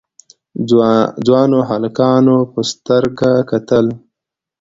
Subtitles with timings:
[1.25, 3.85] ځوانو هلکانو په سترګه کتل.